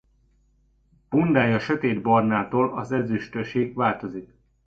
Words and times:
Bundája 1.09 1.55
a 1.55 1.59
sötétbarnától 1.59 2.77
az 2.77 2.91
ezüstösig 2.91 3.73
változik. 3.75 4.29